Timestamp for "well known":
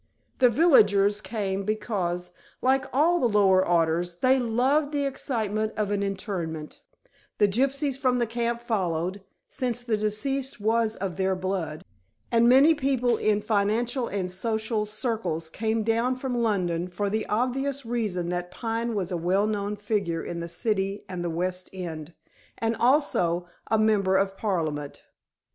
19.17-19.75